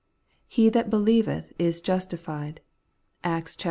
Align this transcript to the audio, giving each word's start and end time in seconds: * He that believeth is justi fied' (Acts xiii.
* 0.29 0.39
He 0.47 0.69
that 0.69 0.89
believeth 0.89 1.53
is 1.59 1.79
justi 1.79 2.17
fied' 2.17 2.61
(Acts 3.23 3.55
xiii. 3.55 3.59